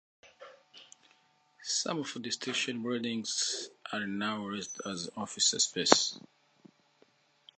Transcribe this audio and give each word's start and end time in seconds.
Some 1.61 1.99
of 1.99 2.11
the 2.23 2.31
station 2.31 2.81
buildings 2.81 3.69
are 3.93 4.07
now 4.07 4.47
let 4.47 4.67
as 4.83 5.11
office 5.15 5.49
space. 5.63 6.19